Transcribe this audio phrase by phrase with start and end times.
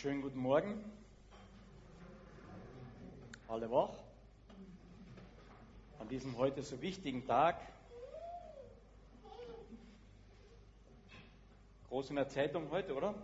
[0.00, 0.82] Schönen guten Morgen.
[3.48, 3.90] Alle wach?
[5.98, 7.60] An diesem heute so wichtigen Tag.
[11.90, 13.14] Groß in der Zeitung heute, oder?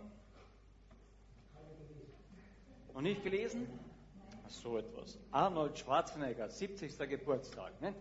[2.93, 3.67] Noch nicht gelesen?
[4.47, 5.17] So etwas.
[5.31, 6.95] Arnold Schwarzenegger, 70.
[7.09, 7.81] Geburtstag.
[7.81, 7.95] Ne?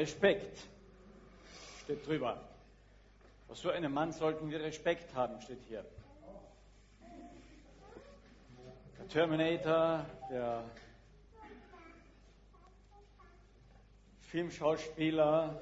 [0.00, 0.66] Respekt
[1.84, 2.40] steht drüber.
[3.46, 5.84] Vor so einem Mann sollten wir Respekt haben, steht hier.
[8.98, 10.64] Der Terminator, der
[14.22, 15.60] Filmschauspieler,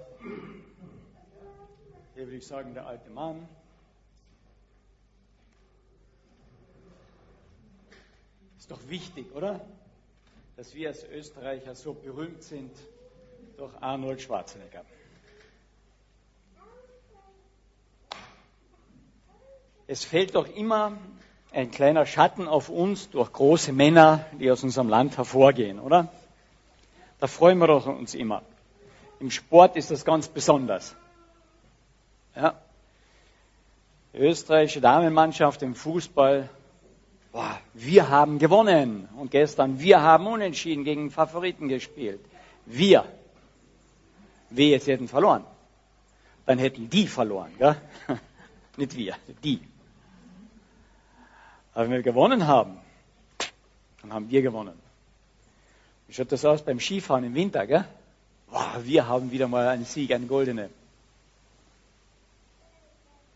[2.14, 3.48] hier würde ich sagen der alte Mann.
[8.56, 9.61] Ist doch wichtig, oder?
[10.56, 12.70] Dass wir als Österreicher so berühmt sind
[13.59, 14.84] durch Arnold Schwarzenegger.
[19.89, 20.97] Es fällt doch immer
[21.53, 26.09] ein kleiner Schatten auf uns durch große Männer, die aus unserem Land hervorgehen, oder?
[27.19, 28.42] Da freuen wir doch uns immer.
[29.19, 30.95] Im Sport ist das ganz besonders.
[32.36, 32.55] Ja.
[34.12, 36.48] Die österreichische Damenmannschaft im Fußball,
[37.33, 39.09] boah, wir haben gewonnen.
[39.17, 42.20] Und gestern, wir haben unentschieden gegen Favoriten gespielt.
[42.64, 43.05] Wir.
[44.50, 45.44] Wehe, sie hätten verloren.
[46.46, 47.77] Dann hätten die verloren, gell?
[48.77, 49.60] nicht wir, die.
[51.74, 52.78] Aber wenn wir gewonnen haben,
[54.02, 54.78] dann haben wir gewonnen.
[56.06, 57.66] Wie schaut das aus beim Skifahren im Winter?
[57.66, 57.84] Gell?
[58.50, 60.70] Wow, wir haben wieder mal einen Sieg, einen goldenen.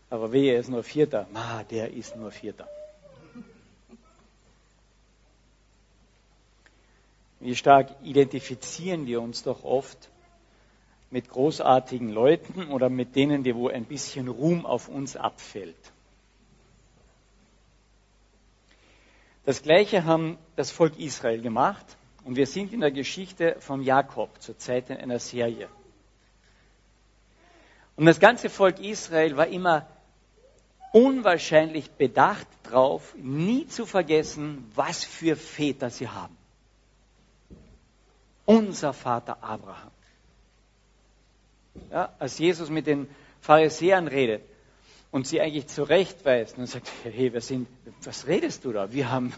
[0.09, 1.27] Aber wehe, er ist nur Vierter.
[1.31, 2.67] Ma, der ist nur Vierter.
[7.39, 10.09] Wie stark identifizieren wir uns doch oft
[11.13, 15.91] mit großartigen Leuten oder mit denen, die wo ein bisschen Ruhm auf uns abfällt.
[19.45, 21.85] Das Gleiche haben das Volk Israel gemacht
[22.23, 25.69] und wir sind in der Geschichte von Jakob zur Zeit in einer Serie.
[27.95, 29.85] Und das ganze Volk Israel war immer
[30.93, 36.35] unwahrscheinlich bedacht darauf, nie zu vergessen, was für Väter sie haben.
[38.45, 39.92] Unser Vater Abraham.
[41.91, 43.07] Ja, als Jesus mit den
[43.41, 44.43] Pharisäern redet
[45.11, 47.67] und sie eigentlich zurechtweist und sagt, hey, wir sind,
[48.03, 48.91] was redest du da?
[48.91, 49.33] Wir haben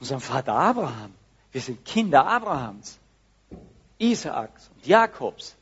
[0.00, 1.14] unseren Vater Abraham.
[1.52, 2.98] Wir sind Kinder Abrahams,
[3.98, 5.56] Isaaks und Jakobs.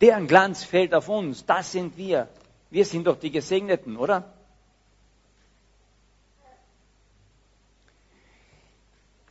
[0.00, 1.44] Deren Glanz fällt auf uns.
[1.44, 2.28] Das sind wir.
[2.70, 4.32] Wir sind doch die Gesegneten, oder?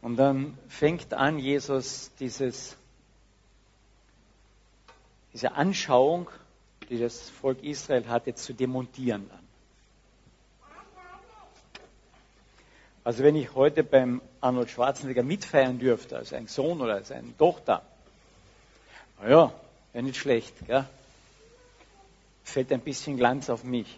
[0.02, 2.78] Und dann fängt an Jesus dieses
[5.38, 6.32] diese Anschauung,
[6.90, 9.48] die das Volk Israel hatte, zu demontieren dann.
[13.04, 17.38] Also wenn ich heute beim Arnold Schwarzenegger mitfeiern dürfte, als ein Sohn oder als eine
[17.38, 17.84] Tochter,
[19.22, 19.54] naja,
[19.94, 20.86] wäre nicht schlecht, gell?
[22.44, 23.96] fällt ein bisschen Glanz auf mich.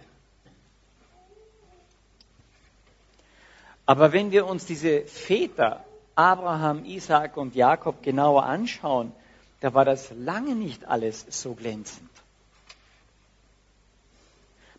[3.86, 5.86] Aber wenn wir uns diese Väter,
[6.16, 9.14] Abraham, Isaac und Jakob genauer anschauen,
[9.60, 12.10] da war das lange nicht alles so glänzend.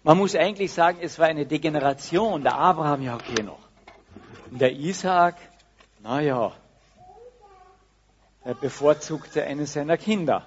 [0.02, 2.42] Man muss eigentlich sagen, es war eine Degeneration.
[2.42, 3.58] Der Abraham, ja okay noch.
[4.50, 5.36] Und der Isaak,
[6.02, 6.52] naja,
[8.42, 10.46] er bevorzugte eines seiner Kinder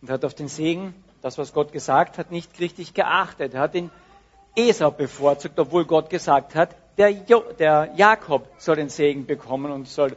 [0.00, 3.54] und hat auf den Segen, das was Gott gesagt hat, nicht richtig geachtet.
[3.54, 3.90] Er hat den
[4.54, 9.88] Esau bevorzugt, obwohl Gott gesagt hat, der, jo der Jakob soll den Segen bekommen und
[9.88, 10.16] soll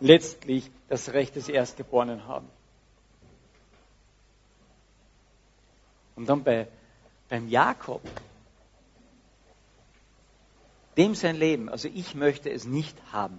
[0.00, 2.48] letztlich das Recht des Erstgeborenen haben.
[6.14, 6.68] Und dann bei,
[7.28, 8.02] beim Jakob,
[10.96, 13.38] dem sein Leben, also ich möchte es nicht haben.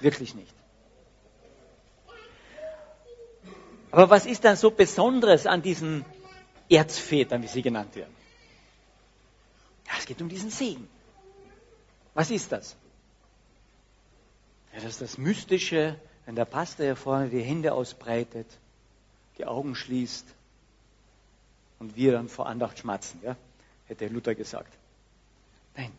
[0.00, 0.54] Wirklich nicht.
[3.90, 6.04] Aber was ist dann so Besonderes an diesen
[6.68, 8.14] Erzvätern, wie sie genannt werden?
[9.86, 10.88] Ja, es geht um diesen Segen.
[12.14, 12.76] Was ist das?
[14.76, 18.46] Ja, das ist das Mystische, wenn der Pastor hier vorne die Hände ausbreitet,
[19.38, 20.26] die Augen schließt
[21.78, 23.36] und wir dann vor Andacht schmatzen, ja?
[23.86, 24.70] hätte Luther gesagt.
[25.76, 25.90] Nein,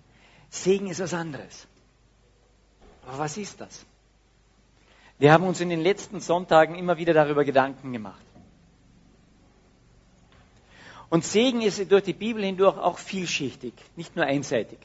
[0.51, 1.65] Segen ist was anderes.
[3.07, 3.83] Aber was ist das?
[5.17, 8.21] Wir haben uns in den letzten Sonntagen immer wieder darüber Gedanken gemacht.
[11.09, 14.77] Und Segen ist durch die Bibel hindurch auch vielschichtig, nicht nur einseitig.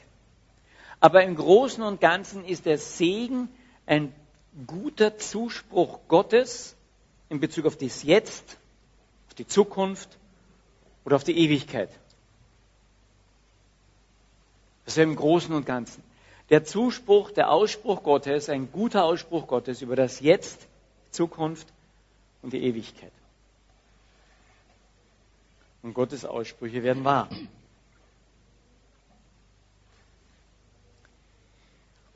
[0.99, 3.49] Aber im Großen und Ganzen ist der Segen
[3.85, 4.13] ein
[4.67, 6.75] guter Zuspruch Gottes
[7.29, 8.57] in Bezug auf das Jetzt,
[9.27, 10.17] auf die Zukunft
[11.05, 11.89] oder auf die Ewigkeit.
[14.85, 16.03] Das ist im Großen und Ganzen.
[16.49, 20.67] Der Zuspruch, der Ausspruch Gottes, ein guter Ausspruch Gottes über das Jetzt,
[21.09, 21.67] Zukunft
[22.41, 23.11] und die Ewigkeit.
[25.81, 27.29] Und Gottes Aussprüche werden wahr.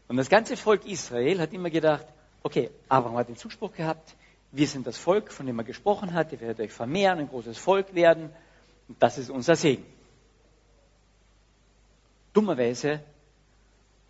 [0.08, 2.06] Und das ganze Volk Israel hat immer gedacht,
[2.44, 4.16] okay, Abraham hat den Zuspruch gehabt,
[4.52, 7.58] wir sind das Volk, von dem er gesprochen hat, ihr werdet euch vermehren, ein großes
[7.58, 8.30] Volk werden,
[8.88, 9.86] und das ist unser Segen.
[12.32, 13.04] Dummerweise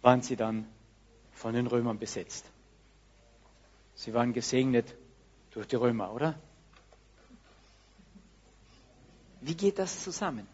[0.01, 0.67] waren sie dann
[1.33, 2.45] von den Römern besetzt.
[3.95, 4.93] Sie waren gesegnet
[5.51, 6.35] durch die Römer, oder?
[9.41, 10.47] Wie geht das zusammen?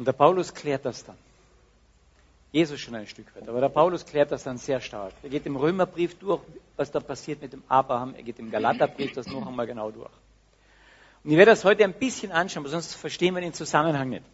[0.00, 1.18] Und der Paulus klärt das dann.
[2.52, 5.12] Jesus schon ein Stück weit, aber der Paulus klärt das dann sehr stark.
[5.22, 6.40] Er geht im Römerbrief durch,
[6.78, 10.08] was da passiert mit dem Abraham, er geht im Galaterbrief das noch einmal genau durch.
[11.22, 14.24] Und ich werde das heute ein bisschen anschauen, aber sonst verstehen wir den Zusammenhang nicht.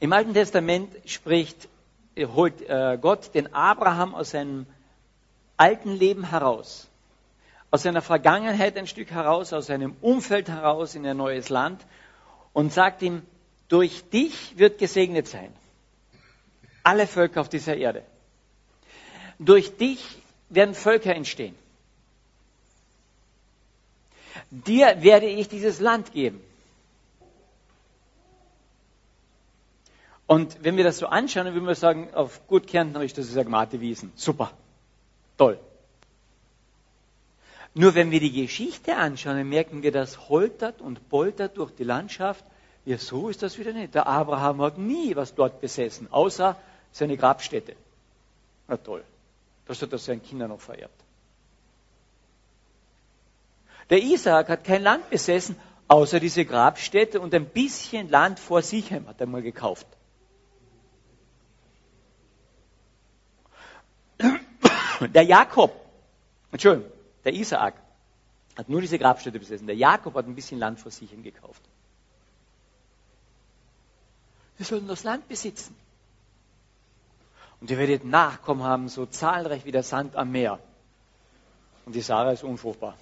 [0.00, 1.68] Im Alten Testament spricht,
[2.16, 4.64] holt äh, Gott den Abraham aus seinem
[5.58, 6.88] alten Leben heraus,
[7.76, 11.84] aus seiner Vergangenheit ein Stück heraus, aus seinem Umfeld heraus in ein neues Land
[12.54, 13.20] und sagt ihm,
[13.68, 15.52] durch dich wird gesegnet sein.
[16.82, 18.02] Alle Völker auf dieser Erde.
[19.38, 21.54] Durch dich werden Völker entstehen.
[24.50, 26.40] Dir werde ich dieses Land geben.
[30.26, 33.36] Und wenn wir das so anschauen, dann würden wir sagen, auf gut Kärntnerisch, das ist
[33.36, 34.12] ja Wiesen.
[34.16, 34.50] Super.
[35.36, 35.60] Toll.
[37.78, 41.84] Nur wenn wir die Geschichte anschauen, dann merken wir, das holtert und poltert durch die
[41.84, 42.42] Landschaft.
[42.86, 43.94] Ja, so ist das wieder nicht.
[43.94, 46.56] Der Abraham hat nie was dort besessen, außer
[46.90, 47.76] seine Grabstätte.
[48.66, 49.04] Na toll.
[49.66, 50.98] Das hat er seinen Kindern noch vererbt.
[53.90, 55.54] Der Isaak hat kein Land besessen,
[55.86, 59.86] außer diese Grabstätte und ein bisschen Land vor Sichem hat er mal gekauft.
[65.12, 65.78] Der Jakob,
[66.50, 66.95] Entschuldigung,
[67.26, 67.74] der Isaak
[68.56, 69.66] hat nur diese Grabstätte besessen.
[69.66, 71.60] Der Jakob hat ein bisschen Land vor Sichem gekauft.
[74.56, 75.76] Wir sollen das Land besitzen.
[77.60, 80.60] Und ihr werdet Nachkommen haben, so zahlreich wie der Sand am Meer.
[81.84, 82.96] Und die Sarah ist unfruchtbar.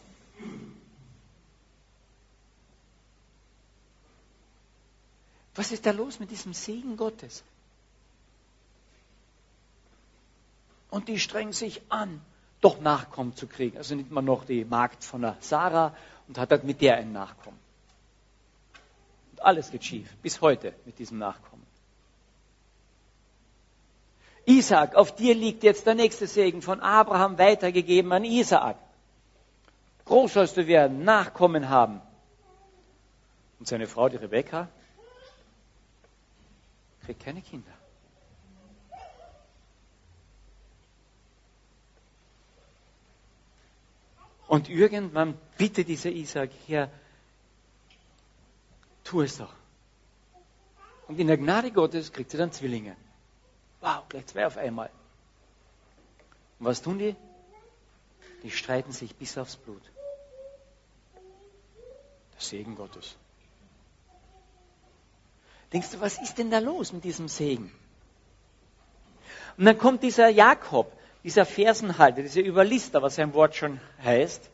[5.54, 7.44] Was ist da los mit diesem Segen Gottes?
[10.90, 12.20] Und die strengen sich an,
[12.64, 13.76] doch Nachkommen zu kriegen.
[13.76, 15.94] Also nimmt man noch die Magd von der Sarah
[16.26, 17.58] und hat dann mit der einen Nachkommen.
[19.32, 21.64] Und alles geht schief, bis heute mit diesem Nachkommen.
[24.46, 28.76] Isaac, auf dir liegt jetzt der nächste Segen von Abraham weitergegeben an Isaak.
[30.06, 32.00] Groß sollst du werden, Nachkommen haben.
[33.58, 34.69] Und seine Frau, die Rebekka,
[37.05, 37.72] kriegt keine Kinder.
[44.55, 46.89] Und irgendwann bittet dieser Isaac, Herr,
[49.03, 49.53] tu es doch.
[51.08, 52.94] Und in der Gnade Gottes kriegt sie dann Zwillinge.
[53.81, 54.91] Wow, gleich zwei auf einmal.
[56.61, 57.17] Und was tun die?
[58.44, 59.82] Die streiten sich bis aufs Blut.
[62.34, 63.17] Der Segen Gottes.
[65.73, 67.73] Denkst du, was ist denn da los mit diesem Segen?
[69.56, 74.50] Und dann kommt dieser Jakob, dieser Fersenhalter, dieser Überlister, was sein Wort schon heißt.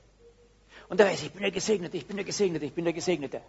[0.88, 3.40] Und er weiß, ich bin der Gesegnete, ich bin der Gesegnete, ich bin der Gesegnete.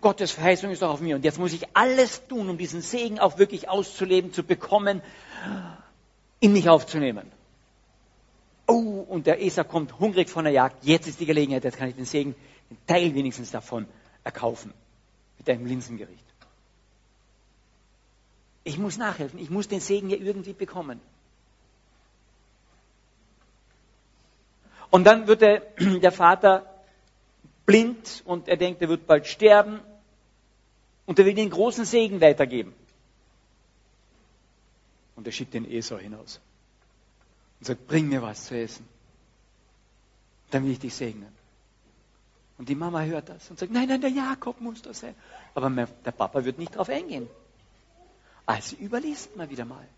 [0.00, 1.16] Gottes Verheißung ist doch auf mir.
[1.16, 5.00] Und jetzt muss ich alles tun, um diesen Segen auch wirklich auszuleben, zu bekommen,
[6.40, 7.32] in mich aufzunehmen.
[8.66, 10.84] Oh, und der Esau kommt hungrig von der Jagd.
[10.84, 12.34] Jetzt ist die Gelegenheit, jetzt kann ich den Segen,
[12.70, 13.86] den Teil wenigstens davon
[14.22, 14.72] erkaufen.
[15.38, 16.24] Mit einem Linsengericht.
[18.64, 19.38] Ich muss nachhelfen.
[19.38, 21.00] Ich muss den Segen ja irgendwie bekommen.
[24.94, 26.72] Und dann wird der, der Vater
[27.66, 29.80] blind und er denkt, er wird bald sterben
[31.04, 32.72] und er will den großen Segen weitergeben.
[35.16, 36.40] Und er schickt den Esau hinaus
[37.58, 38.88] und sagt, bring mir was zu essen.
[40.52, 41.32] Dann will ich dich segnen.
[42.56, 45.16] Und die Mama hört das und sagt, nein, nein, der Jakob muss das sein.
[45.56, 47.28] Aber der Papa wird nicht darauf eingehen.
[48.46, 49.88] Also überliest man wieder mal.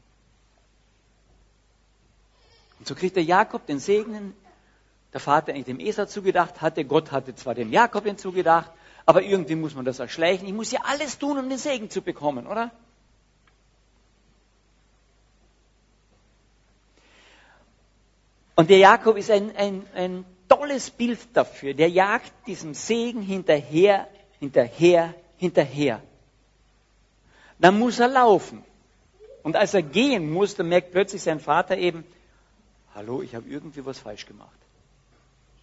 [2.79, 4.33] Und so kriegt der Jakob den Segen.
[5.13, 6.85] Der Vater eigentlich dem Esau zugedacht hatte.
[6.85, 8.71] Gott hatte zwar dem Jakob den zugedacht,
[9.09, 10.49] Aber irgendwie muss man das erschleichen.
[10.49, 12.73] Ich muss ja alles tun, um den Segen zu bekommen, oder?
[18.57, 21.73] Und der Jakob ist ein, ein, ein tolles Bild dafür.
[21.75, 24.09] Der jagt diesem Segen hinterher,
[24.41, 26.03] hinterher, hinterher.
[27.61, 28.65] Dann muss er laufen.
[29.45, 32.05] Und als er gehen muss, dann merkt plötzlich sein Vater eben,
[32.93, 34.66] hallo, ich habe irgendwie was falsch gemacht.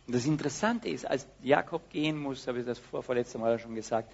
[0.06, 3.76] Und das Interessante ist, als Jakob gehen muss, habe ich das vor, vorletzte Mal schon
[3.76, 4.12] gesagt,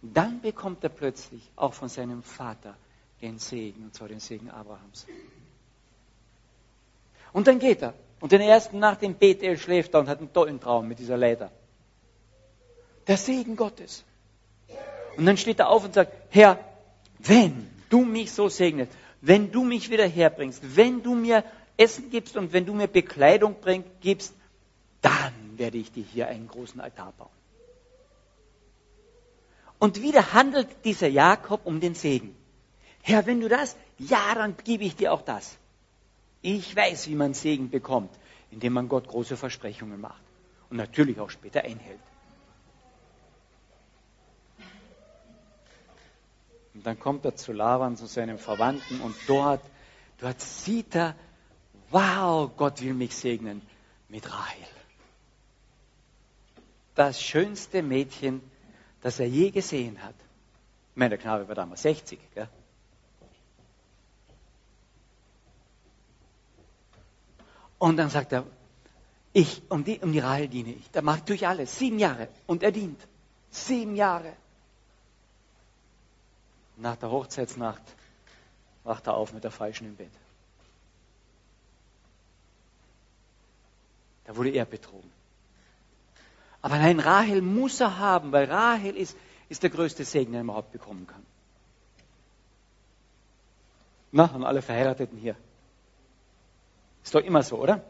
[0.00, 2.76] dann bekommt er plötzlich auch von seinem Vater
[3.20, 5.06] den Segen, und zwar den Segen Abrahams.
[7.32, 7.94] Und dann geht er.
[8.20, 11.16] Und den ersten Nacht in Bethel schläft er und hat einen tollen Traum mit dieser
[11.16, 11.50] Leiter.
[13.06, 14.04] Der Segen Gottes.
[15.16, 16.58] Und dann steht er auf und sagt, Herr,
[17.18, 21.44] wenn du mich so segnest, wenn du mich wieder herbringst, wenn du mir
[21.76, 24.34] Essen gibst und wenn du mir Bekleidung bring, gibst,
[25.04, 27.28] dann werde ich dir hier einen großen Altar bauen.
[29.78, 32.34] Und wieder handelt dieser Jakob um den Segen.
[33.02, 35.58] Herr, wenn du das, ja, dann gebe ich dir auch das.
[36.40, 38.10] Ich weiß, wie man Segen bekommt,
[38.50, 40.22] indem man Gott große Versprechungen macht
[40.70, 42.00] und natürlich auch später einhält.
[46.72, 49.62] Und dann kommt er zu Lavan, zu seinem Verwandten, und dort,
[50.18, 51.14] dort sieht er,
[51.90, 53.60] wow, Gott will mich segnen
[54.08, 54.66] mit Rahel.
[56.94, 58.40] Das schönste Mädchen,
[59.02, 60.14] das er je gesehen hat.
[60.90, 62.48] Ich meine, der Knabe war damals 60, gell?
[67.78, 68.46] Und dann sagt er,
[69.32, 70.90] ich, um die, um die Rahel diene ich.
[70.92, 71.76] Da mache ich alles.
[71.76, 72.28] Sieben Jahre.
[72.46, 73.00] Und er dient.
[73.50, 74.32] Sieben Jahre.
[76.76, 77.82] Nach der Hochzeitsnacht
[78.84, 80.12] wacht er auf mit der Falschen im Bett.
[84.24, 85.10] Da wurde er betrogen.
[86.64, 89.18] Aber nein, Rahel muss er haben, weil Rahel ist,
[89.50, 91.22] ist der größte Segen, den er überhaupt bekommen kann.
[94.12, 95.36] Na, und alle Verheirateten hier.
[97.02, 97.84] Ist doch immer so, oder?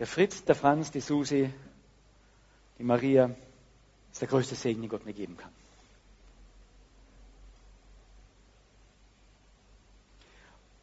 [0.00, 1.54] Der Fritz, der Franz, die Susi,
[2.80, 3.30] die Maria
[4.10, 5.52] ist der größte Segen, den Gott mir geben kann.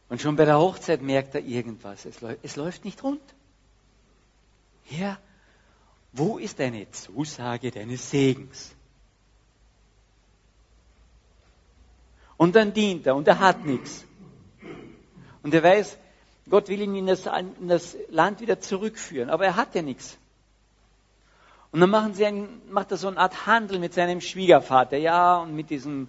[0.08, 2.06] Und schon bei der Hochzeit merkt er irgendwas.
[2.06, 3.20] Es, läuft, es läuft nicht rund.
[4.86, 5.18] Herr,
[6.12, 8.74] wo ist deine Zusage deines Segens?
[12.36, 14.04] Und dann dient er und er hat nichts.
[15.42, 15.98] Und er weiß,
[16.50, 17.26] Gott will ihn in das,
[17.60, 20.18] in das Land wieder zurückführen, aber er hat ja nichts.
[21.70, 25.38] Und dann machen sie ein, macht er so eine Art Handel mit seinem Schwiegervater, ja,
[25.38, 26.08] und mit diesem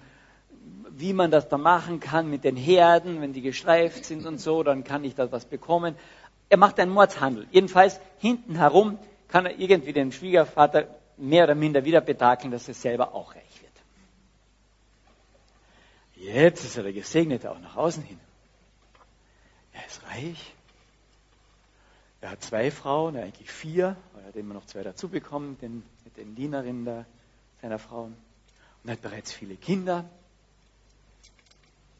[0.95, 4.63] wie man das da machen kann mit den Herden, wenn die gestreift sind und so,
[4.63, 5.95] dann kann ich da was bekommen.
[6.49, 7.47] Er macht einen Mordshandel.
[7.51, 8.99] Jedenfalls hinten herum
[9.33, 13.61] kann er irgendwie den Schwiegervater mehr oder minder wieder betakeln, dass er selber auch reich
[13.63, 13.71] wird.
[16.15, 18.19] Jetzt ist er der Gesegnete auch nach außen hin.
[19.71, 20.53] Er ist reich.
[22.21, 26.15] Er hat zwei Frauen, eigentlich vier, er hat immer noch zwei dazu bekommen, den, mit
[26.15, 27.07] den Dienerinnen der,
[27.59, 28.15] seiner Frauen.
[28.83, 30.07] Und er hat bereits viele Kinder.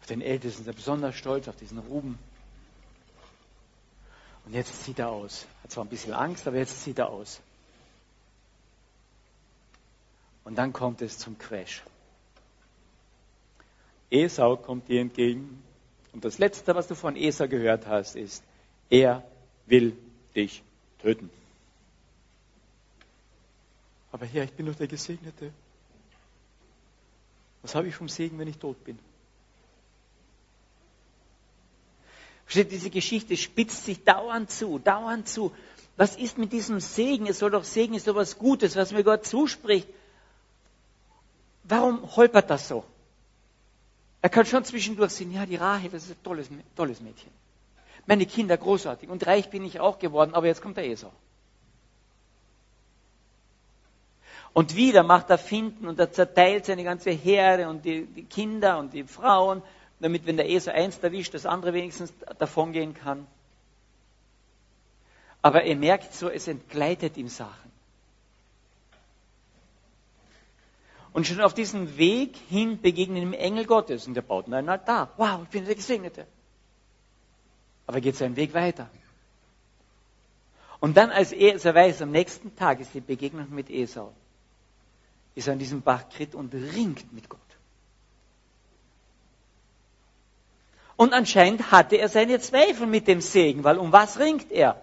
[0.01, 2.19] Auf den Ältesten ist er besonders stolz, auf diesen Ruben.
[4.45, 5.45] Und jetzt sieht er aus.
[5.63, 7.41] Hat zwar ein bisschen Angst, aber jetzt sieht er aus.
[10.43, 11.83] Und dann kommt es zum Crash.
[14.09, 15.63] Esau kommt dir entgegen.
[16.11, 18.43] Und das Letzte, was du von Esau gehört hast, ist,
[18.89, 19.23] er
[19.65, 19.97] will
[20.35, 20.61] dich
[20.99, 21.29] töten.
[24.11, 25.51] Aber Herr, ich bin doch der Gesegnete.
[27.63, 28.99] Was habe ich vom Segen, wenn ich tot bin?
[32.45, 35.51] Versteht, diese Geschichte spitzt sich dauernd zu, dauernd zu.
[35.95, 37.27] Was ist mit diesem Segen?
[37.27, 39.87] Es soll doch Segen ist doch was Gutes, was mir Gott zuspricht.
[41.63, 42.83] Warum holpert das so?
[44.21, 47.31] Er kann schon zwischendurch sehen, ja, die Rahel, das ist ein tolles, tolles Mädchen.
[48.05, 49.09] Meine Kinder großartig.
[49.09, 51.11] Und reich bin ich auch geworden, aber jetzt kommt der Esau.
[54.53, 58.77] Und wieder macht er Finden und er zerteilt seine ganze Herde und die, die Kinder
[58.77, 59.63] und die Frauen
[60.03, 63.25] damit, wenn der Esel eins erwischt, das andere wenigstens davongehen kann.
[65.41, 67.71] Aber er merkt so, es entgleitet ihm Sachen.
[71.13, 75.13] Und schon auf diesem Weg hin begegnen ihm Engel Gottes und er baut einen Altar.
[75.17, 76.25] Wow, ich bin der Gesegnete.
[77.85, 78.89] Aber geht seinen Weg weiter.
[80.79, 84.11] Und dann, als er weiß, am nächsten Tag ist die Begegnung mit Esau,
[85.35, 87.39] ist er an diesem Bach Krit und ringt mit Gott.
[90.95, 94.79] Und anscheinend hatte er seine Zweifel mit dem Segen, weil um was ringt er?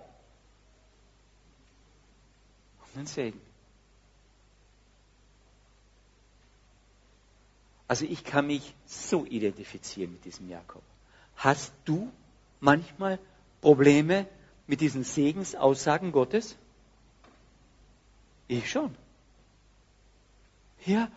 [2.95, 3.40] Um den Segen.
[7.87, 10.83] Also ich kann mich so identifizieren mit diesem Jakob.
[11.37, 12.11] Hast du
[12.61, 13.19] manchmal
[13.61, 14.26] Probleme
[14.67, 16.57] mit diesen Segensaussagen Gottes?
[18.47, 18.95] Ich schon.
[20.87, 21.11] Ja,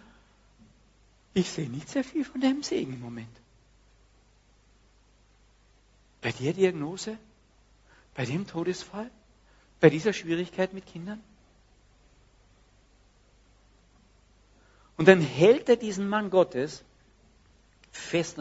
[1.34, 3.43] ich sehe nicht sehr viel von deinem Segen im Moment.
[6.24, 7.18] Bei der Diagnose?
[8.16, 9.12] Bei dem Todesfall?
[9.80, 11.22] Bei dieser Schwierigkeit mit Kindern?
[14.98, 16.84] Und dann hält er diesen Mann Gottes
[17.92, 18.38] fest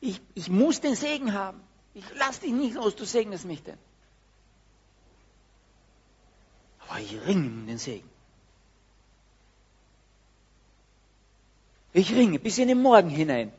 [0.00, 1.60] ich, ich muss den Segen haben.
[1.94, 3.78] Ich lass dich nicht los, du segnest mich denn.
[6.80, 8.08] Aber ich ringe um den Segen.
[11.92, 13.52] Ich ringe bis in den Morgen hinein.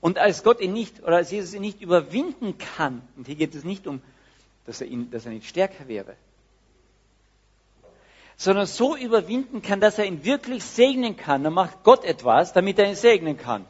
[0.00, 3.54] Und als Gott ihn nicht, oder als Jesus ihn nicht überwinden kann, und hier geht
[3.54, 4.00] es nicht um,
[4.66, 6.16] dass er, ihn, dass er nicht stärker wäre,
[8.36, 12.78] sondern so überwinden kann, dass er ihn wirklich segnen kann, dann macht Gott etwas, damit
[12.78, 13.66] er ihn segnen kann.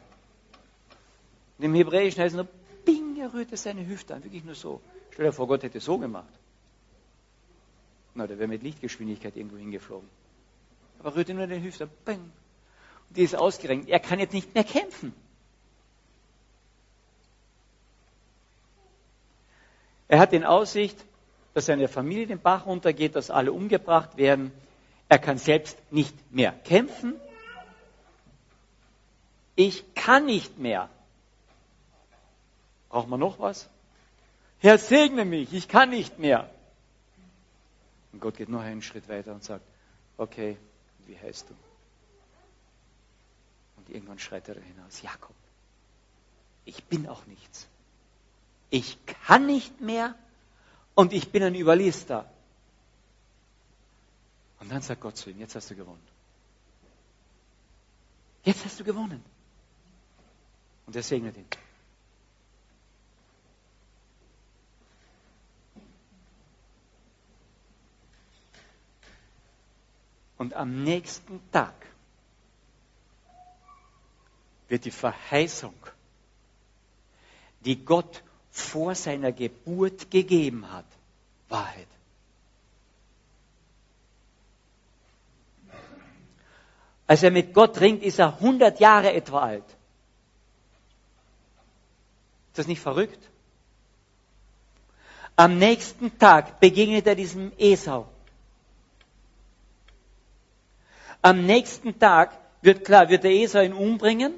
[1.59, 2.49] Und Im Hebräischen heißt es nur,
[2.85, 4.81] bing, er rührte seine Hüfte an, wirklich nur so.
[5.11, 6.33] Stell dir vor, Gott hätte so gemacht.
[8.15, 10.09] Na, der wäre mit Lichtgeschwindigkeit irgendwo hingeflogen.
[11.01, 12.21] Aber rührte nur den Hüfte, bing.
[13.09, 13.89] Und die ist ausgerenkt.
[13.89, 15.13] Er kann jetzt nicht mehr kämpfen.
[20.11, 21.07] Er hat in Aussicht,
[21.55, 24.51] dass seine Familie den Bach runtergeht, dass alle umgebracht werden.
[25.09, 27.15] Er kann selbst nicht mehr kämpfen.
[29.55, 30.91] Ich kann nicht mehr.
[32.89, 33.69] Braucht man noch was?
[34.59, 36.51] Herr, segne mich, ich kann nicht mehr.
[38.13, 39.65] Und Gott geht noch einen Schritt weiter und sagt,
[40.19, 40.57] okay,
[41.07, 41.55] wie heißt du?
[43.77, 45.37] Und irgendwann schreit er hinaus, Jakob,
[46.65, 47.69] ich bin auch nichts
[48.71, 50.15] ich kann nicht mehr
[50.95, 52.31] und ich bin ein Überlister.
[54.61, 56.07] Und dann sagt Gott zu ihm, jetzt hast du gewonnen.
[58.45, 59.25] Jetzt hast du gewonnen.
[60.87, 61.47] Und er segnet ihn.
[70.37, 71.75] Und am nächsten Tag
[74.69, 75.75] wird die Verheißung,
[77.61, 80.87] die Gott vor seiner Geburt gegeben hat.
[81.49, 81.87] Wahrheit.
[87.07, 89.65] Als er mit Gott ringt, ist er 100 Jahre etwa alt.
[92.51, 93.19] Ist das nicht verrückt?
[95.37, 98.07] Am nächsten Tag begegnet er diesem Esau.
[101.23, 104.35] Am nächsten Tag wird klar, wird der Esau ihn umbringen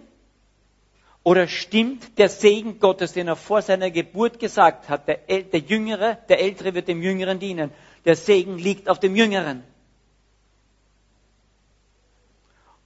[1.24, 6.18] oder stimmt der Segen Gottes, den er vor seiner Geburt gesagt hat, der, der Jüngere,
[6.28, 7.70] der Ältere wird dem Jüngeren dienen.
[8.04, 9.62] Der Segen liegt auf dem Jüngeren.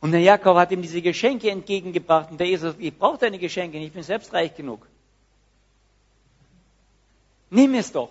[0.01, 3.79] Und der Jakob hat ihm diese Geschenke entgegengebracht und der Jesus, ich brauche deine Geschenke
[3.79, 4.87] ich bin selbst reich genug.
[7.49, 8.11] Nimm es doch.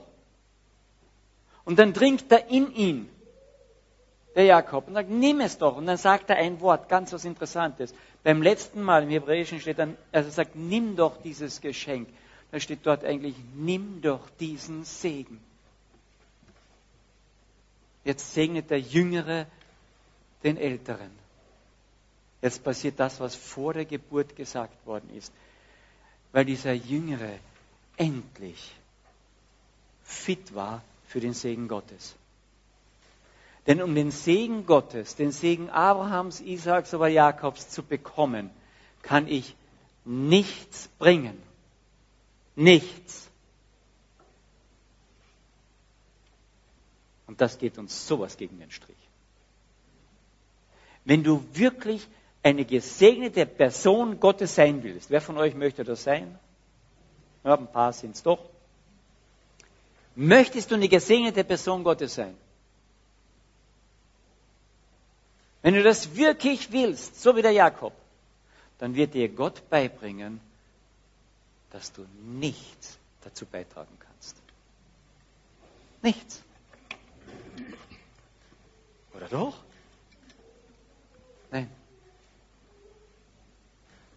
[1.66, 3.10] Und dann dringt er in ihn
[4.36, 5.78] der Jakob, und sagt, nimm es doch.
[5.78, 7.94] Und dann sagt er ein Wort, ganz was Interessantes.
[8.26, 12.10] Beim letzten Mal im Hebräischen steht dann, also sagt, nimm doch dieses Geschenk.
[12.52, 15.40] Da steht dort eigentlich, nimm doch diesen Segen.
[18.04, 19.46] Jetzt segnet der Jüngere
[20.44, 21.12] den Älteren.
[22.42, 25.32] Jetzt passiert das, was vor der Geburt gesagt worden ist.
[26.32, 27.38] Weil dieser Jüngere
[27.96, 28.74] endlich
[30.04, 32.16] fit war für den Segen Gottes.
[33.68, 38.52] Denn um den Segen Gottes, den Segen Abrahams, Isaaks oder Jakobs zu bekommen,
[39.02, 39.56] kann ich
[40.04, 41.42] nichts bringen.
[42.56, 43.30] Nichts.
[47.28, 48.96] Und das geht uns sowas gegen den Strich.
[51.04, 52.08] Wenn du wirklich
[52.44, 56.38] eine gesegnete Person Gottes sein willst, wer von euch möchte das sein?
[57.44, 58.40] Ja, ein paar sind es doch.
[60.16, 62.36] Möchtest du eine gesegnete Person Gottes sein?
[65.66, 67.92] Wenn du das wirklich willst, so wie der Jakob,
[68.78, 70.40] dann wird dir Gott beibringen,
[71.72, 74.38] dass du nichts dazu beitragen kannst.
[76.04, 76.44] Nichts.
[79.16, 79.56] Oder doch?
[81.50, 81.68] Nein.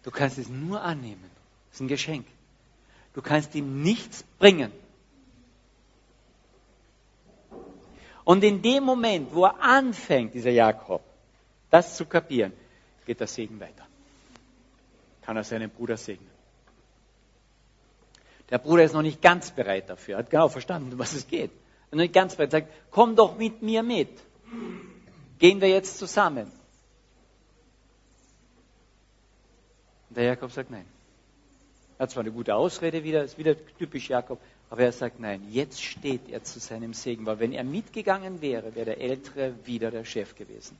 [0.03, 1.31] Du kannst es nur annehmen.
[1.71, 2.27] Das ist ein Geschenk.
[3.15, 4.71] Du kannst ihm nichts bringen.
[8.23, 11.08] Und in dem Moment, wo er anfängt, dieser Jakob,
[11.69, 12.53] das zu kapieren,
[13.05, 13.85] geht der Segen weiter.
[15.21, 16.29] Kann er seinen Bruder segnen.
[18.49, 21.51] Der Bruder ist noch nicht ganz bereit dafür, hat genau verstanden, was es geht.
[21.51, 24.09] Er ist noch nicht ganz bereit, sagt, komm doch mit mir mit.
[25.37, 26.51] Gehen wir jetzt zusammen.
[30.09, 30.85] Und der Jakob sagt nein.
[31.97, 35.45] Er hat zwar eine gute Ausrede wieder, ist wieder typisch Jakob, aber er sagt nein.
[35.51, 39.91] Jetzt steht er zu seinem Segen, weil wenn er mitgegangen wäre, wäre der Ältere wieder
[39.91, 40.77] der Chef gewesen.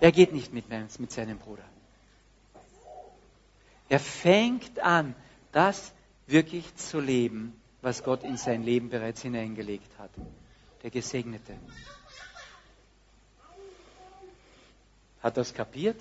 [0.00, 1.64] Er geht nicht mit, mit seinem Bruder.
[3.88, 5.14] Er fängt an,
[5.52, 5.92] das
[6.26, 10.10] wirklich zu leben, was Gott in sein Leben bereits hineingelegt hat.
[10.82, 11.56] Der Gesegnete.
[15.22, 15.96] Hat das kapiert?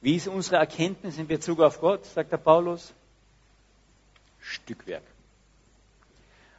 [0.00, 2.92] Wie ist unsere Erkenntnis in Bezug auf Gott, sagt der Paulus?
[4.38, 5.02] Stückwerk.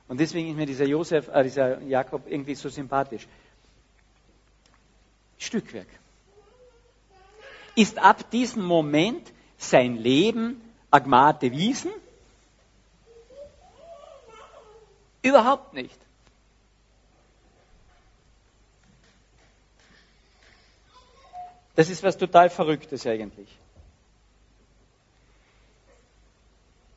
[0.07, 3.27] Und deswegen ist mir dieser Josef, äh, dieser Jakob irgendwie so sympathisch.
[5.37, 5.87] Stückwerk.
[7.75, 11.91] Ist ab diesem Moment sein Leben Agmate Wiesen?
[15.21, 15.99] Überhaupt nicht.
[21.75, 23.49] Das ist was total Verrücktes eigentlich.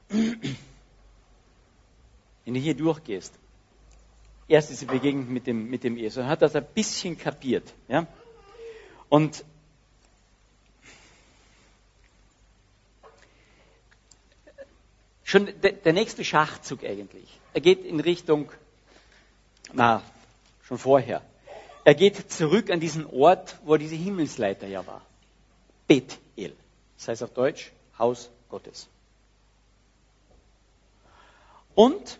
[0.08, 0.54] Wenn
[2.54, 3.34] du hier durchgehst,
[4.46, 7.74] erst ist sie begegnet mit dem, mit dem Esel, hat das ein bisschen kapiert.
[7.88, 8.06] Ja?
[9.08, 9.44] Und
[15.24, 17.38] schon der, nächste Schachzug eigentlich.
[17.52, 18.50] Er geht in Richtung,
[19.72, 20.02] na,
[20.62, 21.22] schon vorher.
[21.84, 25.02] Er geht zurück an diesen Ort, wo diese Himmelsleiter ja war.
[25.86, 26.54] Bethel.
[26.96, 28.88] Das heißt auf Deutsch Haus Gottes.
[31.74, 32.18] Und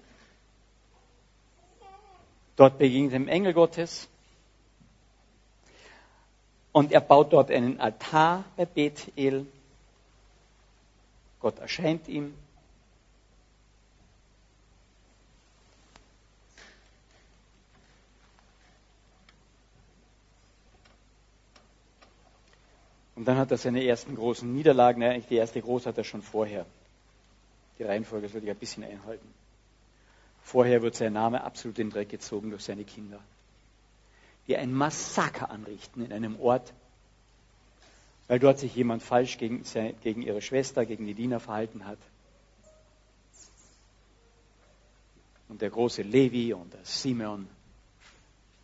[2.57, 4.09] dort begegnet dem Engel Gottes.
[6.79, 9.47] Und er baut dort einen Altar bei Bethel.
[11.41, 12.35] Gott erscheint ihm
[23.17, 26.23] Und dann hat er seine ersten großen Niederlagen, eigentlich die erste große hat er schon
[26.23, 26.65] vorher.
[27.81, 29.35] Die Reihenfolge sollte ich ein bisschen einhalten.
[30.45, 33.19] Vorher wird sein Name absolut in den Dreck gezogen durch seine Kinder,
[34.49, 36.73] die ein Massaker anrichten in einem Ort,
[38.27, 39.63] weil dort sich jemand falsch gegen,
[40.03, 41.99] gegen ihre Schwester, gegen die Diener verhalten hat.
[45.49, 47.49] Und der große Levi und der Simeon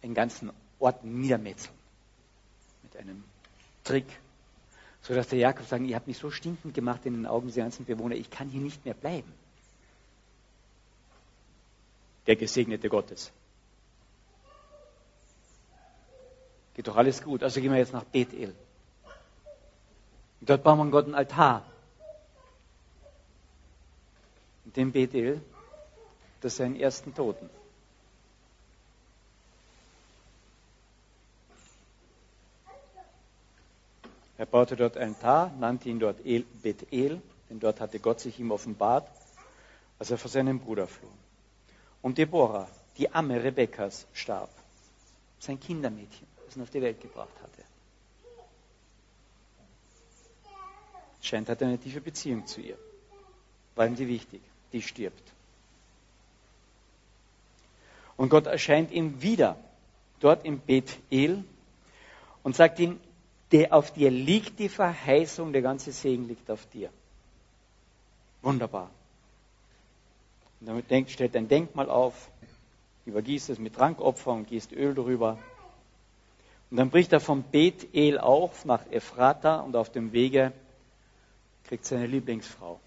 [0.03, 1.75] einen ganzen Ort niedermetzeln
[2.83, 3.25] mit einem
[3.85, 4.07] Trick
[5.05, 7.85] sodass der Jakob sagt, ihr habt mich so stinkend gemacht in den Augen der ganzen
[7.85, 9.31] Bewohner, ich kann hier nicht mehr bleiben.
[12.27, 13.31] Der Gesegnete Gottes.
[16.75, 17.43] Geht doch alles gut.
[17.43, 18.55] Also gehen wir jetzt nach Bethel.
[20.41, 21.65] Und dort bauen wir Gott einen Altar.
[24.65, 25.41] Und dem Bethel,
[26.41, 27.49] das seinen ersten Toten.
[34.37, 38.41] Er baute dort ein Tar, nannte ihn dort El, Bethel, denn dort hatte Gott sich
[38.41, 39.09] ihm offenbart,
[39.99, 41.09] als er vor seinem Bruder floh.
[42.03, 44.51] Und Deborah, die Amme Rebekkas, starb.
[45.39, 47.63] Sein Kindermädchen, ihn auf die Welt gebracht hatte.
[51.21, 52.77] Scheint, hat eine tiefe Beziehung zu ihr.
[53.75, 54.43] War ihm die wichtig.
[54.73, 55.33] Die stirbt.
[58.17, 59.57] Und Gott erscheint ihm wieder
[60.21, 61.45] dort im Bethel
[62.43, 63.01] und sagt ihm,
[63.71, 66.91] auf dir liegt die Verheißung, der ganze Segen liegt auf dir.
[68.43, 68.91] Wunderbar.
[70.61, 72.31] Und damit stellt ein Denkmal auf,
[73.07, 75.39] übergießt es mit Trankopfer und gießt Öl drüber.
[76.71, 80.53] Und dann bricht er vom Bethel auf nach Ephrata und auf dem Wege
[81.65, 82.81] kriegt seine Lieblingsfrau,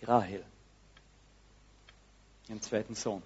[0.00, 0.44] die Rahel,
[2.48, 3.22] ihren zweiten Sohn,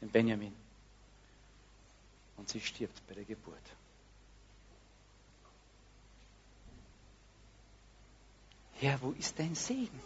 [0.00, 0.54] den Benjamin.
[2.36, 3.56] Und sie stirbt bei der Geburt.
[8.80, 10.00] Herr, wo ist dein Segen?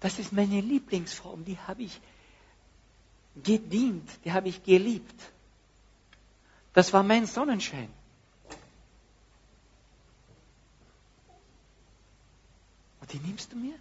[0.00, 2.00] Das ist meine Lieblingsfrau, die habe ich
[3.42, 5.20] gedient, die habe ich geliebt.
[6.72, 7.88] Das war mein Sonnenschein.
[13.00, 13.74] Und die nimmst du mir?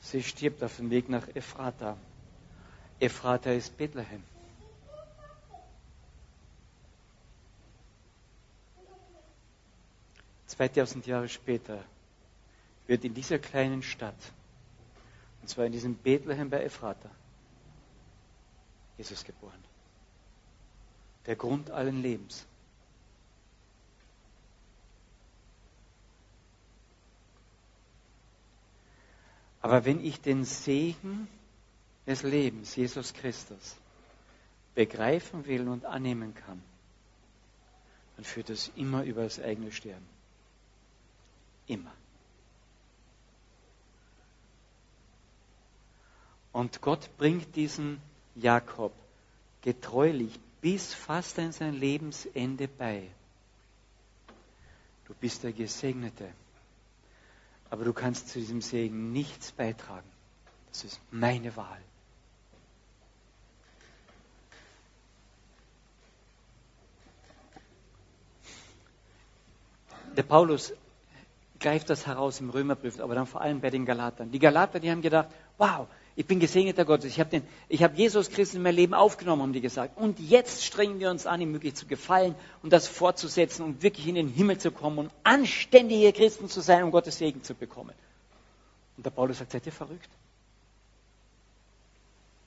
[0.00, 1.96] Sie stirbt auf dem Weg nach Ephrata.
[3.00, 4.22] Ephrata ist Bethlehem.
[10.46, 11.84] 2000 Jahre später
[12.86, 14.32] wird in dieser kleinen Stadt,
[15.42, 17.10] und zwar in diesem Bethlehem bei Ephrata,
[18.96, 19.62] Jesus geboren.
[21.26, 22.46] Der Grund allen Lebens.
[29.60, 31.26] Aber wenn ich den Segen
[32.06, 33.76] des Lebens, Jesus Christus,
[34.76, 36.62] begreifen will und annehmen kann,
[38.14, 40.06] dann führt es immer über das eigene Sterben.
[41.66, 41.92] Immer.
[46.56, 48.00] Und Gott bringt diesen
[48.34, 48.90] Jakob
[49.60, 53.10] getreulich bis fast an sein Lebensende bei.
[55.04, 56.32] Du bist der Gesegnete,
[57.68, 60.08] aber du kannst zu diesem Segen nichts beitragen.
[60.70, 61.82] Das ist meine Wahl.
[70.16, 70.72] Der Paulus
[71.60, 74.30] greift das heraus im Römerbrief, aber dann vor allem bei den Galatern.
[74.30, 75.86] Die Galater, die haben gedacht, wow,
[76.18, 77.12] ich bin gesegneter Gottes.
[77.12, 79.98] Ich habe hab Jesus Christus in mein Leben aufgenommen, haben die gesagt.
[79.98, 84.08] Und jetzt strengen wir uns an, ihm wirklich zu gefallen und das fortzusetzen und wirklich
[84.08, 87.92] in den Himmel zu kommen und anständige Christen zu sein, um Gottes Segen zu bekommen.
[88.96, 90.08] Und der Paulus sagt, seid ihr verrückt?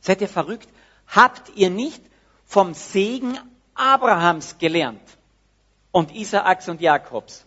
[0.02, 0.68] Seid ihr verrückt?
[1.08, 2.02] Habt ihr nicht
[2.48, 3.38] vom Segen
[3.76, 5.02] Abrahams gelernt
[5.92, 7.46] und Isaaks und Jakobs?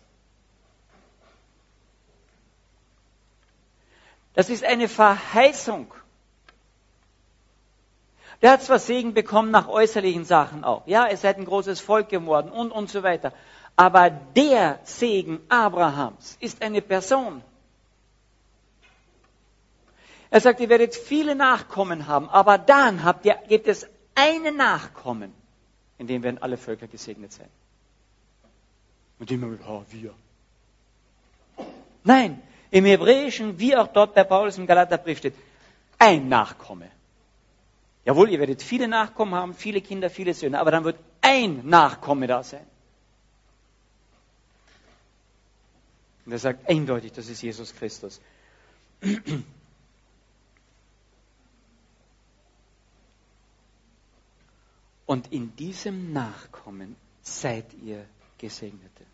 [4.34, 5.92] Das ist eine Verheißung.
[8.42, 10.82] Der hat zwar Segen bekommen nach äußerlichen Sachen auch.
[10.86, 13.32] Ja, ihr seid ein großes Volk geworden und, und so weiter.
[13.76, 17.42] Aber der Segen Abrahams ist eine Person.
[20.30, 25.32] Er sagt, ihr werdet viele Nachkommen haben, aber dann habt ihr, gibt es einen Nachkommen,
[25.98, 27.48] in dem werden alle Völker gesegnet sein.
[29.18, 30.14] Und immer mit, oh, wir.
[32.02, 35.34] Nein, im Hebräischen, wie auch dort bei Paulus im Galaterbrief steht,
[35.98, 36.90] ein Nachkomme.
[38.04, 42.26] Jawohl, ihr werdet viele Nachkommen haben, viele Kinder, viele Söhne, aber dann wird ein Nachkomme
[42.26, 42.66] da sein.
[46.24, 48.20] Und er sagt eindeutig, das ist Jesus Christus.
[55.06, 58.06] Und in diesem Nachkommen seid ihr
[58.38, 59.04] Gesegnete.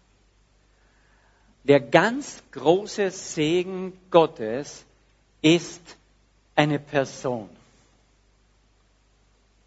[1.64, 4.85] Der ganz große Segen Gottes
[5.42, 5.83] ist
[6.55, 7.51] eine Person.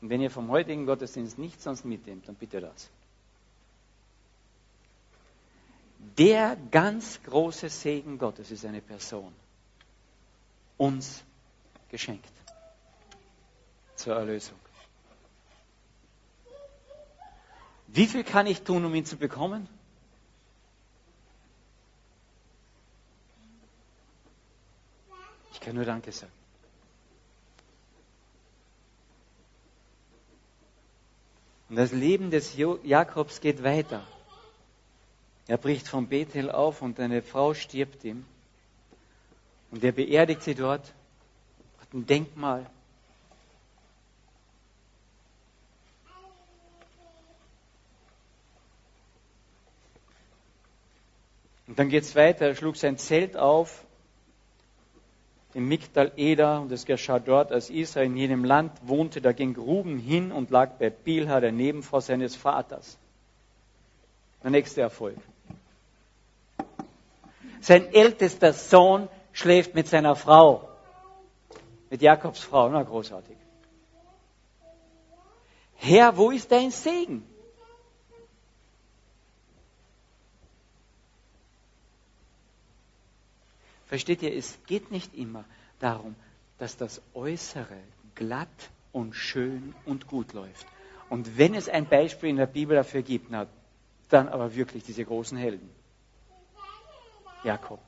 [0.01, 2.89] Und wenn ihr vom heutigen Gottesdienst nichts sonst mitnehmt, dann bitte das.
[6.17, 9.33] Der ganz große Segen Gottes ist eine Person.
[10.77, 11.23] Uns
[11.89, 12.33] geschenkt.
[13.95, 14.57] Zur Erlösung.
[17.87, 19.67] Wie viel kann ich tun, um ihn zu bekommen?
[25.51, 26.40] Ich kann nur Danke sagen.
[31.71, 34.05] Und das Leben des Jakobs geht weiter.
[35.47, 38.25] Er bricht von Bethel auf und eine Frau stirbt ihm.
[39.71, 40.93] Und er beerdigt sie dort,
[41.79, 42.69] hat ein Denkmal.
[51.67, 52.47] Und dann geht es weiter.
[52.47, 53.85] Er schlug sein Zelt auf
[55.53, 59.55] im Migdal Eder und es geschah dort, als Israel in jenem Land wohnte, da ging
[59.55, 62.97] Ruben hin und lag bei Bilha, der Nebenfrau seines Vaters.
[64.43, 65.17] Der nächste Erfolg.
[67.59, 70.67] Sein ältester Sohn schläft mit seiner Frau,
[71.89, 73.37] mit Jakobs Frau, na großartig.
[75.75, 77.25] Herr, wo ist dein Segen?
[83.91, 85.43] Versteht ihr, es geht nicht immer
[85.79, 86.15] darum,
[86.59, 87.77] dass das Äußere
[88.15, 88.47] glatt
[88.93, 90.65] und schön und gut läuft.
[91.09, 93.47] Und wenn es ein Beispiel in der Bibel dafür gibt, na,
[94.07, 95.69] dann aber wirklich diese großen Helden.
[97.43, 97.81] Jakob.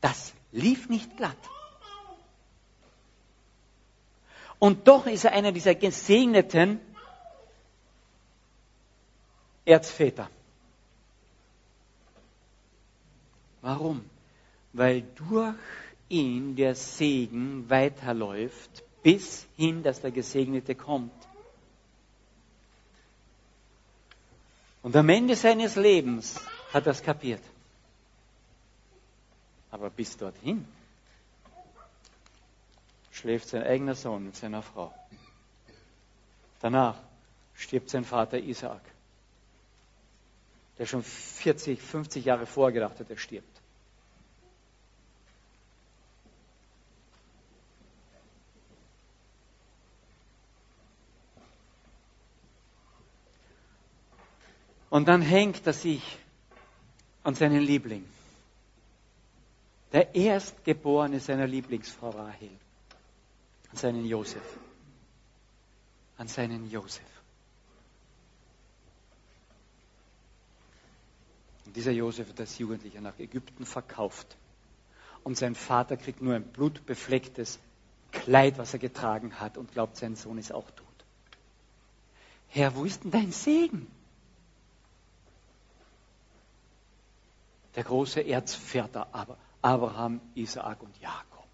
[0.00, 1.36] Das lief nicht glatt.
[4.60, 6.78] Und doch ist er einer dieser gesegneten
[9.64, 10.30] Erzväter.
[13.60, 14.08] Warum?
[14.72, 15.54] Weil durch
[16.08, 21.12] ihn der Segen weiterläuft, bis hin, dass der Gesegnete kommt.
[24.82, 26.40] Und am Ende seines Lebens
[26.72, 27.42] hat er es kapiert.
[29.70, 30.66] Aber bis dorthin
[33.10, 34.92] schläft sein eigener Sohn mit seiner Frau.
[36.60, 36.96] Danach
[37.54, 38.82] stirbt sein Vater Isaak,
[40.78, 43.51] der schon 40, 50 Jahre vorgedacht hat, er stirbt.
[54.92, 56.02] Und dann hängt er sich
[57.22, 58.04] an seinen Liebling.
[59.90, 62.50] Der Erstgeborene seiner Lieblingsfrau Rahel.
[63.70, 64.42] An seinen Josef.
[66.18, 67.06] An seinen Josef.
[71.64, 74.36] Und dieser Josef wird als Jugendlicher nach Ägypten verkauft.
[75.24, 77.58] Und sein Vater kriegt nur ein blutbeflecktes
[78.10, 80.86] Kleid, was er getragen hat, und glaubt, sein Sohn ist auch tot.
[82.48, 83.90] Herr, wo ist denn dein Segen?
[87.74, 91.46] Der große Erzväter aber, Abraham, Isaak und Jakob.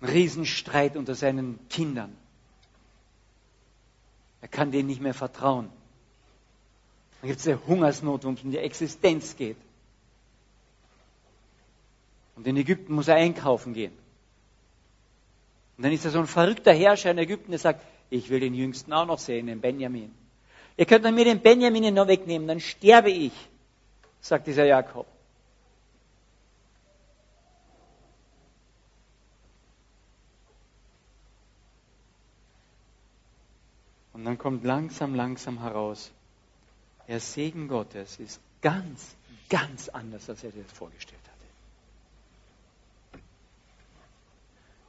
[0.00, 2.16] Ein Riesenstreit unter seinen Kindern.
[4.40, 5.70] Er kann denen nicht mehr vertrauen.
[7.20, 9.56] Dann gibt es eine Hungersnot, wo es um die Existenz geht.
[12.34, 13.92] Und in Ägypten muss er einkaufen gehen.
[15.76, 18.54] Und dann ist er so ein verrückter Herrscher in Ägypten, der sagt, ich will den
[18.54, 20.14] Jüngsten auch noch sehen, den Benjamin.
[20.76, 23.32] Ihr könnt mir den Benjamin noch wegnehmen, dann sterbe ich,
[24.20, 25.06] sagt dieser Jakob.
[34.12, 36.12] Und dann kommt langsam, langsam heraus,
[37.08, 39.16] der Segen Gottes ist ganz,
[39.48, 41.41] ganz anders, als er sich das vorgestellt hatte.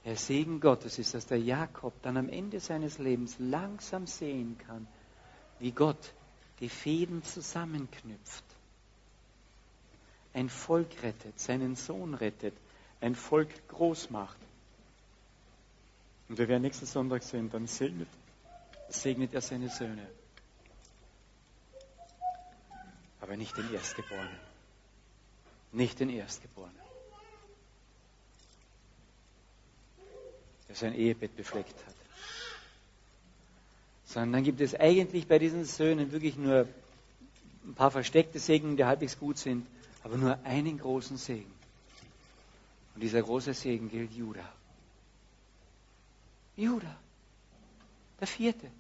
[0.06, 4.88] Der Segen Gottes ist, dass der Jakob dann am Ende seines Lebens langsam sehen kann,
[5.60, 6.14] wie Gott
[6.60, 8.44] die Fäden zusammenknüpft,
[10.34, 12.54] ein Volk rettet, seinen Sohn rettet,
[13.00, 14.38] ein Volk groß macht.
[16.28, 18.08] Und wir werden nächsten Sonntag sehen, dann segnet
[18.90, 20.08] segnet er seine Söhne.
[23.22, 24.40] Aber nicht den Erstgeborenen.
[25.72, 26.83] Nicht den Erstgeborenen.
[30.74, 31.96] Der sein Ehebett befleckt hat.
[34.06, 36.68] Sondern dann gibt es eigentlich bei diesen Söhnen wirklich nur
[37.64, 39.68] ein paar versteckte Segen, die halbwegs gut sind,
[40.04, 41.54] aber nur einen großen Segen.
[42.96, 44.52] Und dieser große Segen gilt Judah.
[46.56, 46.98] Judah.
[48.20, 48.72] Der vierte.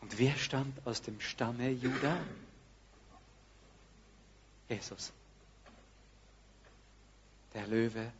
[0.00, 2.18] Und wer stammt aus dem Stamme Juda?
[4.68, 5.12] Jesus.
[7.54, 8.12] Der Löwe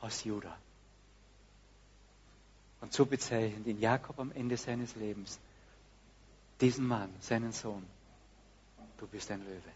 [0.00, 0.56] aus Juda.
[2.80, 5.38] Und so bezeichnet ihn Jakob am Ende seines Lebens
[6.60, 7.84] diesen Mann, seinen Sohn.
[8.98, 9.72] Du bist ein Löwe.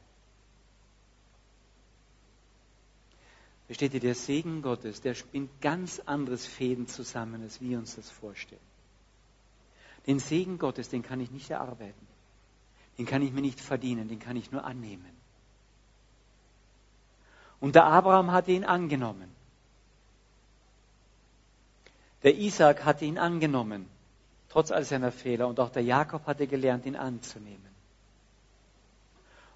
[3.66, 8.10] Versteht ihr, der Segen Gottes, der spinnt ganz anderes Fäden zusammen, als wir uns das
[8.10, 8.60] vorstellen.
[10.06, 12.06] Den Segen Gottes, den kann ich nicht erarbeiten.
[12.96, 15.17] Den kann ich mir nicht verdienen, den kann ich nur annehmen.
[17.60, 19.28] Und der Abraham hatte ihn angenommen.
[22.22, 23.88] Der Isaac hatte ihn angenommen,
[24.48, 25.48] trotz all seiner Fehler.
[25.48, 27.66] Und auch der Jakob hatte gelernt, ihn anzunehmen.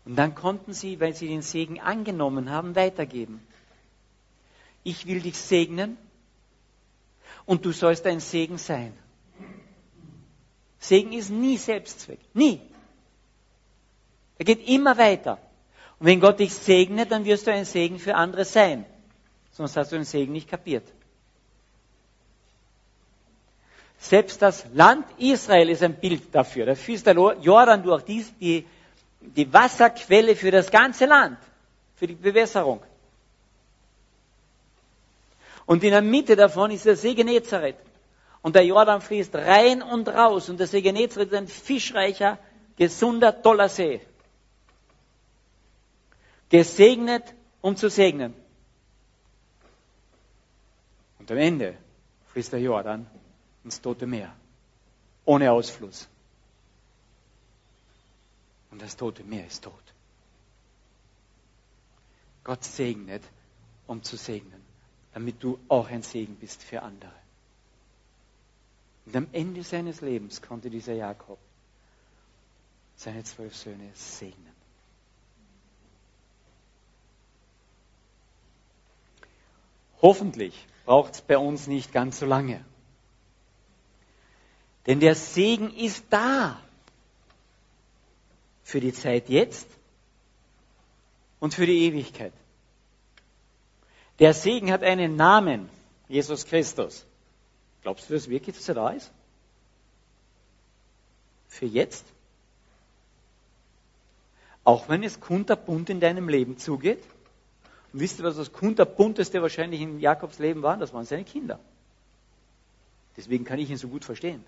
[0.05, 3.41] Und dann konnten sie, weil sie den Segen angenommen haben, weitergeben.
[4.83, 5.97] Ich will dich segnen
[7.47, 8.93] und du sollst ein Segen sein.
[10.81, 12.19] Segen ist nie Selbstzweck.
[12.35, 12.61] Nie.
[14.39, 15.39] Er geht immer weiter.
[16.03, 18.85] Und wenn Gott dich segnet, dann wirst du ein Segen für andere sein.
[19.53, 20.83] Sonst hast du den Segen nicht kapiert.
[24.01, 26.67] Selbst das Land Israel ist ein Bild dafür.
[26.67, 28.67] Da fließt der Jordan durch die, die,
[29.21, 31.39] die Wasserquelle für das ganze Land,
[31.95, 32.83] für die Bewässerung.
[35.67, 37.77] Und in der Mitte davon ist der See Genezareth.
[38.41, 40.49] Und der Jordan fließt rein und raus.
[40.49, 42.39] Und der See Genezareth ist ein fischreicher,
[42.77, 44.01] gesunder, toller See.
[46.53, 48.35] Gesegnet, um zu segnen.
[51.19, 51.79] Und am Ende
[52.27, 53.07] fließt der Jordan
[53.65, 54.37] ins Tote Meer.
[55.25, 56.07] Ohne Ausfluss.
[58.71, 59.95] Und das Tote Meer ist tot.
[62.45, 63.23] Gott segnet,
[63.87, 64.61] um zu segnen,
[65.15, 67.15] damit du auch ein Segen bist für andere.
[69.07, 71.39] Und am Ende seines Lebens konnte dieser Jakob
[72.95, 74.52] seine zwölf Söhne segnen.
[80.03, 82.65] Hoffentlich braucht es bei uns nicht ganz so lange.
[84.87, 86.61] Denn der Segen ist da.
[88.65, 89.67] Für die Zeit jetzt
[91.41, 92.33] und für die Ewigkeit.
[94.19, 95.69] Der Segen hat einen Namen,
[96.09, 97.05] Jesus Christus.
[97.83, 99.11] Glaubst du das wirklich, dass er da ist?
[101.49, 102.05] Für jetzt?
[104.65, 107.03] Auch wenn es kunterbunt in deinem Leben zugeht?
[107.93, 110.77] Und wisst ihr, was das kunterbunteste wahrscheinlich in Jakobs Leben war?
[110.77, 111.61] Das waren seine Kinder.
[113.17, 114.43] Deswegen kann ich ihn so gut verstehen.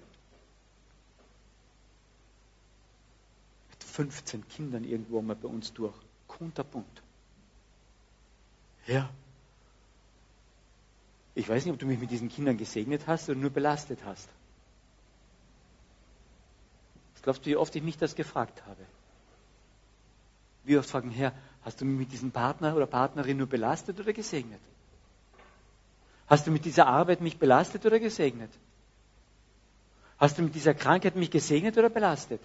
[3.71, 5.95] Mit 15 Kindern irgendwo mal bei uns durch.
[6.27, 7.03] Kunterbunt.
[8.87, 9.11] Ja.
[11.35, 14.29] Ich weiß nicht, ob du mich mit diesen Kindern gesegnet hast oder nur belastet hast.
[17.15, 18.85] Was glaubst du, wie oft ich mich das gefragt habe?
[20.65, 21.33] Wie oft fragen, Herr,
[21.65, 24.61] hast du mich mit diesem Partner oder Partnerin nur belastet oder gesegnet?
[26.27, 28.51] Hast du mit dieser Arbeit mich belastet oder gesegnet?
[30.19, 32.41] Hast du mit dieser Krankheit mich gesegnet oder belastet?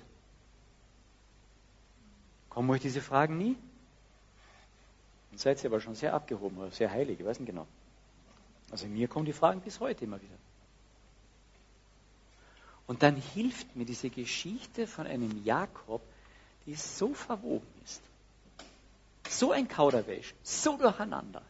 [2.50, 3.56] Kommen euch diese Fragen nie?
[5.30, 7.68] Dann seid ihr aber schon sehr abgehoben oder sehr heilig, ich weiß nicht genau.
[8.72, 10.36] Also mir kommen die Fragen bis heute immer wieder.
[12.88, 16.02] Und dann hilft mir diese Geschichte von einem Jakob,
[16.66, 18.02] die so verwoben ist.
[19.30, 21.44] So ein Kauderwelsch, so durcheinander.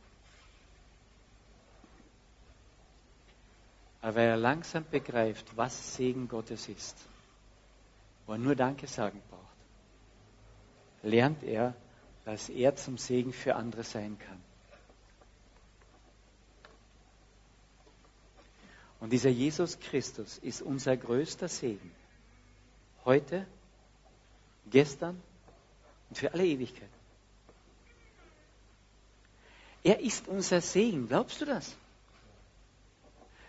[4.02, 6.98] Aber weil er langsam begreift, was Segen Gottes ist,
[8.26, 9.44] wo er nur Danke sagen braucht,
[11.04, 11.74] lernt er,
[12.26, 14.42] dass er zum Segen für andere sein kann.
[19.00, 21.92] Und dieser Jesus Christus ist unser größter Segen.
[23.06, 23.48] Heute,
[24.70, 25.22] gestern
[26.10, 26.90] und für alle Ewigkeit.
[29.84, 31.08] Er ist unser Segen.
[31.08, 31.76] Glaubst du das?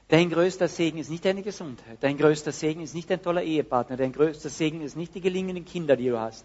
[0.09, 1.99] Dein größter Segen ist nicht deine Gesundheit.
[2.01, 3.97] Dein größter Segen ist nicht dein toller Ehepartner.
[3.97, 6.45] Dein größter Segen ist nicht die gelingenden Kinder, die du hast.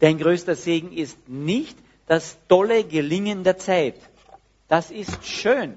[0.00, 3.96] Dein größter Segen ist nicht das tolle Gelingen der Zeit.
[4.68, 5.76] Das ist schön.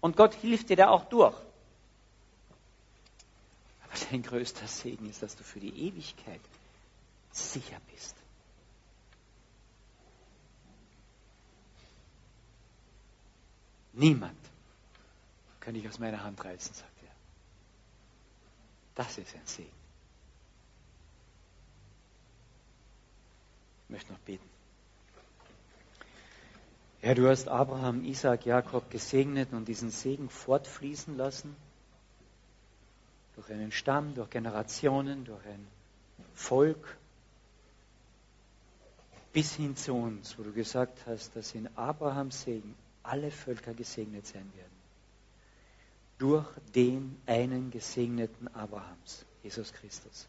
[0.00, 1.36] Und Gott hilft dir da auch durch.
[3.84, 6.40] Aber dein größter Segen ist, dass du für die Ewigkeit
[7.30, 8.14] sicher bist.
[13.96, 14.38] Niemand
[15.58, 17.10] kann ich aus meiner Hand reißen, sagt er.
[18.94, 19.70] Das ist ein Segen.
[23.84, 24.46] Ich möchte noch beten.
[27.00, 31.56] Herr, du hast Abraham, Isaac, Jakob gesegnet und diesen Segen fortfließen lassen.
[33.34, 35.66] Durch einen Stamm, durch Generationen, durch ein
[36.34, 36.98] Volk.
[39.32, 42.74] Bis hin zu uns, wo du gesagt hast, dass in Abrahams Segen
[43.06, 44.76] alle Völker gesegnet sein werden.
[46.18, 50.26] Durch den einen gesegneten Abrahams, Jesus Christus.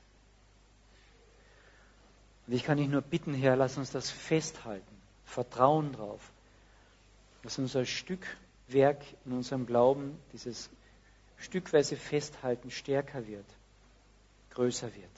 [2.46, 6.32] Und ich kann dich nur bitten, Herr, lass uns das festhalten, Vertrauen drauf,
[7.44, 10.70] dass unser Stückwerk in unserem Glauben, dieses
[11.38, 13.46] stückweise Festhalten stärker wird,
[14.52, 15.12] größer wird.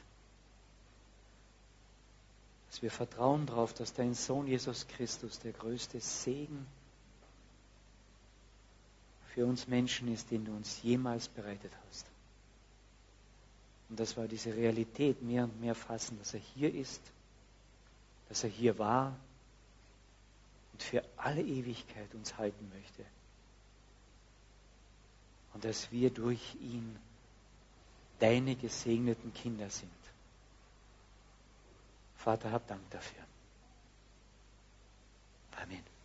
[2.70, 6.79] Dass wir vertrauen darauf, dass dein Sohn Jesus Christus der größte Segen ist
[9.34, 12.06] für uns Menschen ist, den du uns jemals bereitet hast.
[13.90, 17.02] Und das war diese Realität mehr und mehr fassen, dass er hier ist,
[18.28, 19.16] dass er hier war
[20.74, 23.06] und für alle Ewigkeit uns halten möchte.
[25.54, 26.96] Und dass wir durch ihn
[28.20, 29.92] deine gesegneten Kinder sind.
[32.18, 33.24] Vater, hab Dank dafür.
[35.62, 35.99] Amen.